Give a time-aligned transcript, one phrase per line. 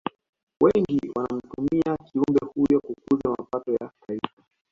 [0.61, 4.43] Wengi wanamtumia kiumbe huyo kukuza mapato ya taifa